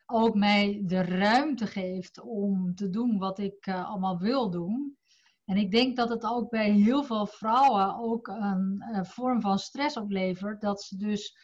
[0.06, 4.96] ook mij de ruimte geeft om te doen wat ik uh, allemaal wil doen.
[5.44, 9.58] En ik denk dat het ook bij heel veel vrouwen ook een, een vorm van
[9.58, 10.60] stress oplevert.
[10.60, 11.36] Dat ze dus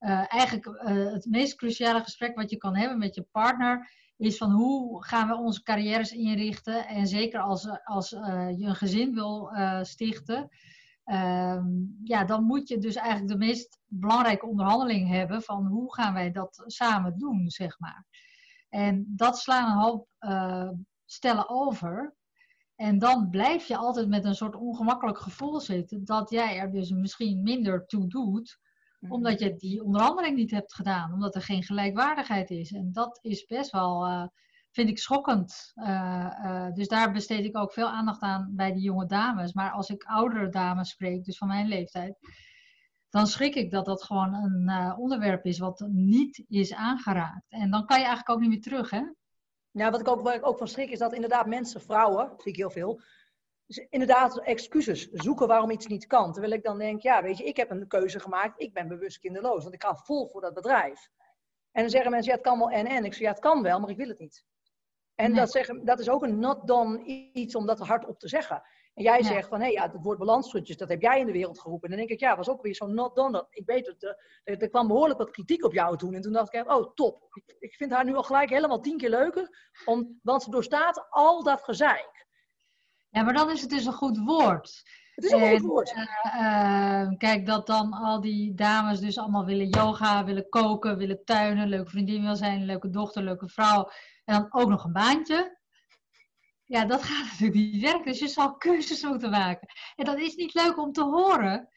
[0.00, 4.36] uh, eigenlijk uh, het meest cruciale gesprek wat je kan hebben met je partner is
[4.36, 6.86] van hoe gaan we onze carrières inrichten.
[6.86, 9.50] En zeker als, als uh, je een gezin wil
[9.82, 10.48] stichten,
[11.04, 11.66] ehm,
[12.04, 16.30] ja, dan moet je dus eigenlijk de meest belangrijke onderhandeling hebben van hoe gaan wij
[16.30, 18.06] dat samen doen, zeg maar.
[18.68, 20.08] En dat slaan een hoop
[21.04, 22.16] stellen over.
[22.80, 26.90] En dan blijf je altijd met een soort ongemakkelijk gevoel zitten dat jij er dus
[26.90, 28.58] misschien minder toe doet.
[29.08, 32.72] Omdat je die onderhandeling niet hebt gedaan, omdat er geen gelijkwaardigheid is.
[32.72, 34.26] En dat is best wel, uh,
[34.70, 35.72] vind ik, schokkend.
[35.74, 35.86] Uh,
[36.44, 39.52] uh, dus daar besteed ik ook veel aandacht aan bij die jonge dames.
[39.52, 42.18] Maar als ik oudere dames spreek, dus van mijn leeftijd,
[43.10, 47.46] dan schrik ik dat dat gewoon een onderwerp is wat niet is aangeraakt.
[47.48, 49.02] En dan kan je eigenlijk ook niet meer terug, hè?
[49.70, 52.52] Ja, wat ik ook, waar ik ook van schrik is dat inderdaad mensen, vrouwen, zie
[52.52, 53.00] ik heel veel,
[53.68, 56.32] dus inderdaad excuses zoeken waarom iets niet kan.
[56.32, 58.60] Terwijl ik dan denk, ja, weet je, ik heb een keuze gemaakt.
[58.60, 61.08] Ik ben bewust kinderloos, want ik ga vol voor dat bedrijf.
[61.72, 63.04] En dan zeggen mensen, ja, het kan wel en en.
[63.04, 64.44] Ik zeg, ja, het kan wel, maar ik wil het niet.
[65.14, 68.62] En dat, zeggen, dat is ook een not done iets om dat hardop te zeggen.
[68.94, 71.32] En jij zegt van, hé, hey, ja, het woord balansstrutjes, dat heb jij in de
[71.32, 71.90] wereld geroepen.
[71.90, 73.32] En dan denk ik, ja, was ook weer zo'n not done.
[73.32, 76.14] Dat, ik weet het, er, er, kwam behoorlijk wat kritiek op jou toen.
[76.14, 77.28] En toen dacht ik, oh, top.
[77.32, 79.72] Ik, ik vind haar nu al gelijk helemaal tien keer leuker.
[79.84, 82.27] Om, want ze doorstaat al dat gezeik.
[83.10, 84.82] Ja, maar dan is het dus een goed woord.
[85.14, 85.94] Het is een goed woord.
[86.24, 91.68] Uh, kijk, dat dan al die dames dus allemaal willen yoga, willen koken, willen tuinen,
[91.68, 93.90] leuke vriendin wil zijn, leuke dochter, leuke vrouw.
[94.24, 95.58] En dan ook nog een baantje.
[96.64, 98.04] Ja, dat gaat natuurlijk niet werken.
[98.04, 99.68] Dus je zal keuzes moeten maken.
[99.96, 101.68] En dat is niet leuk om te horen.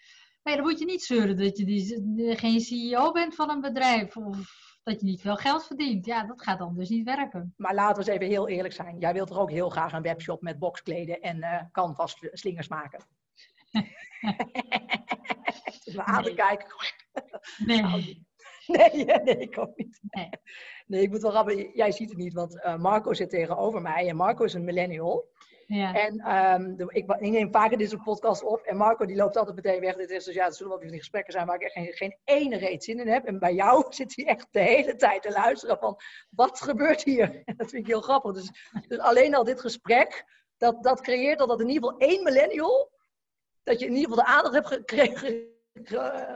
[0.44, 4.18] Maar dan moet je niet zeuren dat je die, geen CEO bent van een bedrijf.
[4.18, 6.06] Of dat je niet veel geld verdient.
[6.06, 7.54] Ja, dat gaat dan dus niet werken.
[7.58, 9.00] Maar laten we eens even heel eerlijk zijn.
[9.00, 13.06] Jij wilt er ook heel graag een webshop met boxkleden en uh, canvas slingers maken.
[15.96, 16.68] maar aan te kijken.
[17.66, 18.26] Nee.
[18.68, 20.00] nee, nee, ik ook niet.
[20.10, 20.30] Nee.
[20.86, 21.72] nee, ik moet wel rappen.
[21.74, 24.10] Jij ziet het niet, want uh, Marco zit tegenover mij.
[24.10, 25.30] En Marco is een millennial.
[25.74, 25.94] Ja.
[25.94, 28.62] En um, ik, ik, neem vaker deze podcast op.
[28.62, 29.96] En Marco die loopt altijd meteen weg.
[29.96, 32.18] Dit is dus ja, het zullen wel die gesprekken zijn waar ik echt geen, geen
[32.24, 33.26] ene reet zin in heb.
[33.26, 35.98] En bij jou zit hij echt de hele tijd te luisteren van
[36.30, 37.42] wat gebeurt hier?
[37.46, 38.34] En dat vind ik heel grappig.
[38.34, 38.52] Dus,
[38.88, 40.26] dus alleen al dit gesprek,
[40.58, 42.92] dat, dat creëert al dat in ieder geval één millennial
[43.64, 45.50] dat je in ieder geval de aandacht hebt gekregen.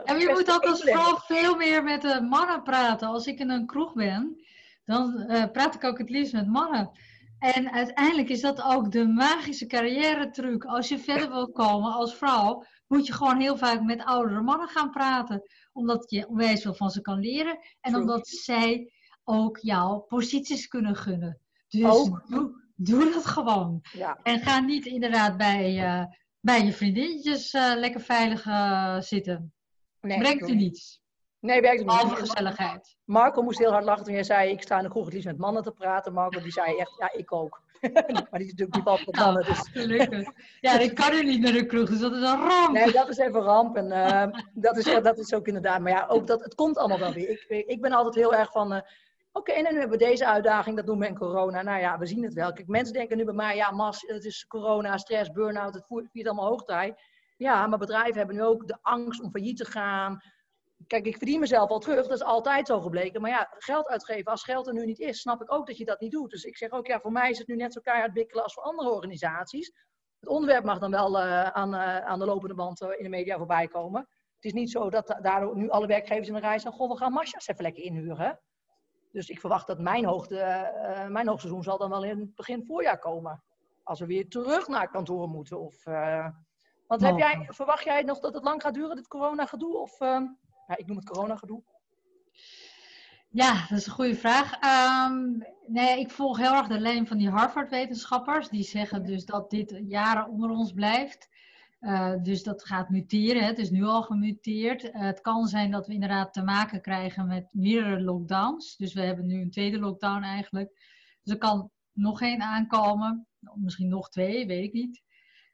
[0.04, 3.08] En je moet ook als vrouw veel meer met de mannen praten.
[3.08, 4.44] Als ik in een kroeg ben,
[4.84, 6.90] dan uh, praat ik ook het liefst met mannen.
[7.38, 10.64] En uiteindelijk is dat ook de magische carrière truc.
[10.64, 14.68] Als je verder wil komen als vrouw, moet je gewoon heel vaak met oudere mannen
[14.68, 15.42] gaan praten.
[15.72, 17.58] Omdat je onwijs veel van ze kan leren.
[17.80, 18.92] En omdat zij
[19.24, 21.40] ook jouw posities kunnen gunnen.
[21.68, 23.80] Dus doe, doe, dat gewoon.
[23.92, 24.18] Ja.
[24.22, 26.04] En ga niet inderdaad bij, uh,
[26.40, 29.52] bij je vriendinnetjes uh, lekker veilig uh, zitten.
[30.00, 31.00] Nee, Brengt je niets.
[31.46, 31.86] Nee, werkt niet.
[31.86, 32.96] Behalve gezelligheid.
[33.04, 35.28] Marco moest heel hard lachen toen jij zei, ik sta in de kroeg het liefst
[35.28, 36.12] met mannen te praten.
[36.12, 37.60] Marco die zei echt, ja, ik ook.
[38.30, 39.44] maar die is natuurlijk niet altijd met mannen.
[39.44, 39.68] Dus.
[39.72, 40.28] Gelukkig.
[40.60, 42.72] Ja, ik kan er niet naar de kroeg, dus dat is een ramp.
[42.72, 43.76] Nee, dat is even ramp.
[43.76, 45.80] En uh, dat, is, dat is ook inderdaad.
[45.80, 47.30] Maar ja, ook dat, het komt allemaal wel weer.
[47.48, 48.80] Ik, ik ben altijd heel erg van, uh,
[49.32, 51.62] oké, en nu hebben we deze uitdaging, dat doen we in corona.
[51.62, 52.52] Nou ja, we zien het wel.
[52.52, 56.26] Kijk, mensen denken nu bij mij, ja, mas, het is corona, stress, burn-out, het viert
[56.26, 56.94] allemaal hoogtij.
[57.36, 60.22] Ja, maar bedrijven hebben nu ook de angst om failliet te gaan
[60.86, 63.20] Kijk, ik verdien mezelf al terug, dat is altijd zo gebleken.
[63.20, 65.84] Maar ja, geld uitgeven, als geld er nu niet is, snap ik ook dat je
[65.84, 66.30] dat niet doet.
[66.30, 68.54] Dus ik zeg ook, ja, voor mij is het nu net zo keihard wikkelen als
[68.54, 69.72] voor andere organisaties.
[70.20, 73.08] Het onderwerp mag dan wel uh, aan, uh, aan de lopende band uh, in de
[73.08, 74.00] media voorbij komen.
[74.34, 76.96] Het is niet zo dat daardoor nu alle werkgevers in de rij zijn, goh, we
[76.96, 78.40] gaan Masjas even lekker inhuren.
[79.12, 80.34] Dus ik verwacht dat mijn, hoogte,
[81.08, 83.42] mijn hoogseizoen zal dan wel in het begin voorjaar komen.
[83.82, 85.60] Als we weer terug naar kantoor moeten.
[85.60, 85.84] Of,
[86.86, 89.78] want heb jij, verwacht jij nog dat het lang gaat duren, dit corona-gedoe?
[89.78, 89.98] Of
[90.66, 91.62] ja, ik noem het corona-gedoe?
[93.28, 94.52] Ja, dat is een goede vraag.
[95.10, 98.48] Um, nee, ik volg heel erg de lijn van die Harvard-wetenschappers.
[98.48, 101.28] Die zeggen dus dat dit jaren onder ons blijft.
[101.80, 103.44] Uh, dus dat gaat muteren.
[103.44, 104.84] Het is nu al gemuteerd.
[104.84, 108.76] Uh, het kan zijn dat we inderdaad te maken krijgen met meerdere lockdowns.
[108.76, 110.80] Dus we hebben nu een tweede lockdown eigenlijk.
[111.22, 113.26] Dus er kan nog één aankomen.
[113.54, 115.02] Misschien nog twee, weet ik niet.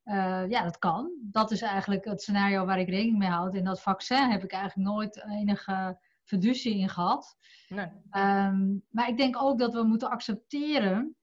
[0.05, 1.11] Uh, ja, dat kan.
[1.21, 3.55] Dat is eigenlijk het scenario waar ik rekening mee houd.
[3.55, 7.37] In dat vaccin heb ik eigenlijk nooit enige fiducie in gehad.
[7.69, 7.87] Nee.
[8.11, 11.17] Um, maar ik denk ook dat we moeten accepteren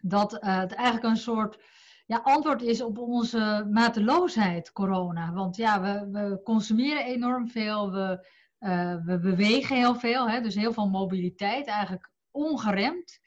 [0.00, 1.58] dat uh, het eigenlijk een soort
[2.06, 5.32] ja, antwoord is op onze mateloosheid, corona.
[5.32, 8.26] Want ja, we, we consumeren enorm veel, we,
[8.60, 10.40] uh, we bewegen heel veel, hè?
[10.40, 13.20] dus heel veel mobiliteit, eigenlijk ongeremd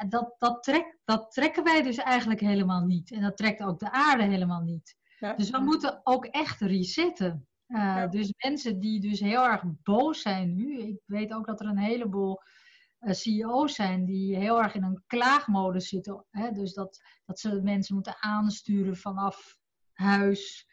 [0.00, 3.12] ja, dat, dat, trek, dat trekken wij dus eigenlijk helemaal niet.
[3.12, 4.96] En dat trekt ook de aarde helemaal niet.
[5.36, 7.48] Dus we moeten ook echt resetten.
[7.66, 10.78] Uh, Dus mensen die dus heel erg boos zijn nu.
[10.78, 12.40] Ik weet ook dat er een heleboel
[13.00, 16.26] uh, CEO's zijn die heel erg in een klaagmodus zitten.
[16.30, 16.50] Hè?
[16.50, 19.58] Dus dat, dat ze mensen moeten aansturen vanaf
[19.92, 20.66] huis.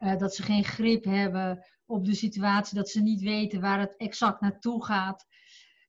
[0.00, 2.76] Uh, dat ze geen grip hebben op de situatie.
[2.76, 5.26] Dat ze niet weten waar het exact naartoe gaat.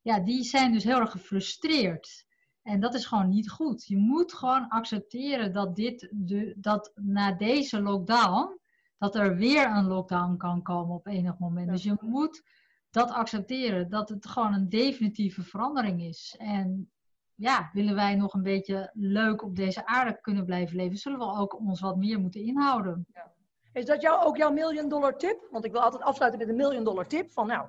[0.02, 2.26] Ja, die zijn dus heel erg gefrustreerd.
[2.68, 3.86] En dat is gewoon niet goed.
[3.86, 8.58] Je moet gewoon accepteren dat, dit de, dat na deze lockdown,
[8.98, 11.68] dat er weer een lockdown kan komen op enig moment.
[11.68, 12.42] Dus je moet
[12.90, 16.34] dat accepteren, dat het gewoon een definitieve verandering is.
[16.38, 16.90] En
[17.34, 21.24] ja, willen wij nog een beetje leuk op deze aarde kunnen blijven leven, zullen we
[21.24, 23.06] ook ons wat meer moeten inhouden.
[23.12, 23.32] Ja.
[23.72, 25.48] Is dat jou, ook jouw million dollar tip?
[25.50, 27.30] Want ik wil altijd afsluiten met een million dollar tip.
[27.30, 27.68] Van nou,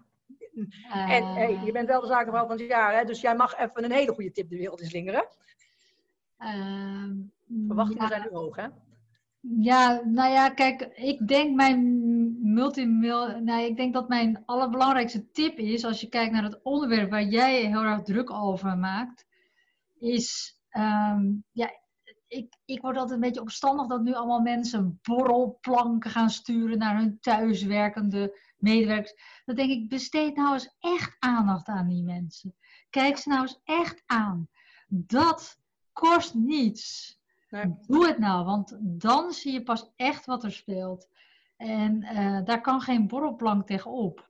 [0.90, 3.06] en hey, je bent wel de zakenvrouw van het jaar, hè?
[3.06, 5.28] dus jij mag even een hele goede tip de wereld in slingeren.
[6.40, 7.12] Uh,
[7.68, 8.68] Verwachtingen zijn nu hoog, hè?
[9.42, 15.58] Ja, nou ja, kijk, ik denk mijn multimil, nou, ik denk dat mijn allerbelangrijkste tip
[15.58, 19.26] is, als je kijkt naar het onderwerp waar jij heel erg druk over maakt,
[20.00, 21.72] is, um, ja,
[22.30, 26.98] ik, ik word altijd een beetje opstandig dat nu allemaal mensen borrelplanken gaan sturen naar
[26.98, 29.44] hun thuiswerkende medewerkers.
[29.46, 32.56] Dan denk ik, besteed nou eens echt aandacht aan die mensen.
[32.90, 34.48] Kijk ze nou eens echt aan.
[34.88, 35.60] Dat
[35.94, 37.18] kost niets.
[37.88, 41.08] Doe het nou, want dan zie je pas echt wat er speelt.
[41.58, 44.30] En uh, daar kan geen borrelplank tegenop.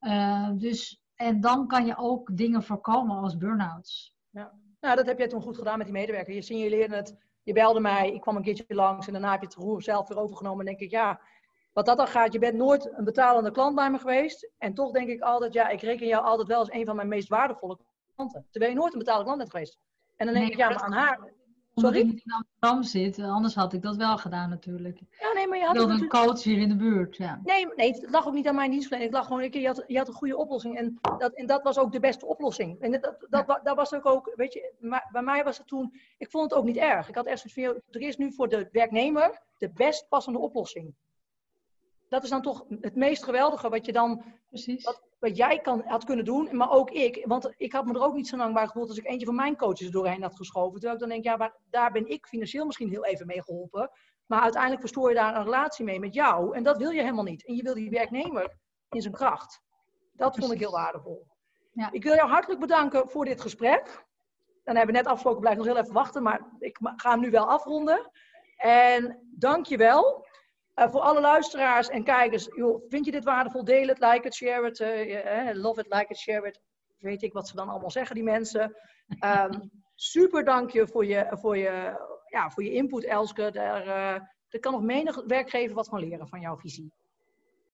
[0.00, 4.16] Uh, dus, en dan kan je ook dingen voorkomen als burn-outs.
[4.30, 4.52] Ja.
[4.80, 6.34] Nou, dat heb jij toen goed gedaan met die medewerker.
[6.34, 7.16] Je signaleerde het,
[7.48, 10.08] je belde mij, ik kwam een keertje langs en daarna heb je het roer zelf
[10.08, 10.58] weer overgenomen.
[10.58, 11.20] En denk ik, ja,
[11.72, 14.50] wat dat dan gaat, je bent nooit een betalende klant bij me geweest.
[14.58, 17.08] En toch denk ik altijd, ja, ik reken jou altijd wel als een van mijn
[17.08, 17.78] meest waardevolle
[18.14, 18.46] klanten.
[18.50, 19.78] Terwijl je nooit een betalende klant bent geweest.
[20.16, 21.32] En dan denk ik, ja, maar aan haar...
[21.80, 22.00] Sorry?
[22.00, 24.98] Omdat ik in Amsterdam zit, anders had ik dat wel gedaan natuurlijk.
[25.20, 25.74] Ja, nee, maar je had...
[25.74, 27.40] Ik wilde een coach hier in de buurt, ja.
[27.44, 29.14] Nee, nee, het lag ook niet aan mijn dienstverlening.
[29.14, 30.76] Het lag gewoon, je had, je had een goede oplossing.
[30.76, 32.80] En dat, en dat was ook de beste oplossing.
[32.80, 35.92] En dat, dat, dat, was ook, ook, weet je, maar bij mij was het toen...
[36.18, 37.08] Ik vond het ook niet erg.
[37.08, 40.94] Ik had echt zoiets van, er is nu voor de werknemer de best passende oplossing
[42.08, 44.84] dat is dan toch het meest geweldige wat je dan, Precies.
[44.84, 47.24] Wat, wat jij kan, had kunnen doen, maar ook ik.
[47.26, 49.34] Want ik had me er ook niet zo lang bij gevoeld als ik eentje van
[49.34, 50.80] mijn coaches doorheen had geschoven.
[50.80, 53.90] Terwijl ik dan denk, ja, waar, daar ben ik financieel misschien heel even mee geholpen.
[54.26, 56.56] Maar uiteindelijk verstoor je daar een relatie mee met jou.
[56.56, 57.46] En dat wil je helemaal niet.
[57.46, 58.56] En je wil die werknemer
[58.88, 59.62] in zijn kracht.
[60.12, 61.26] Dat vond ik heel waardevol.
[61.72, 61.92] Ja.
[61.92, 64.06] Ik wil jou hartelijk bedanken voor dit gesprek.
[64.64, 67.30] Dan hebben we net afgesproken, blijf nog heel even wachten, maar ik ga hem nu
[67.30, 68.10] wel afronden.
[68.56, 70.26] En dank je wel.
[70.78, 73.64] Uh, voor alle luisteraars en kijkers, joh, vind je dit waardevol?
[73.64, 74.80] Deel het, like het, share het.
[74.80, 76.60] Uh, love it, like it, share it.
[76.98, 78.76] Weet ik wat ze dan allemaal zeggen, die mensen.
[79.24, 81.96] Um, super dank je voor je, voor je,
[82.30, 83.52] ja, voor je input, Elske.
[83.54, 86.92] Uh, kan nog menig werkgever wat van leren van jouw visie.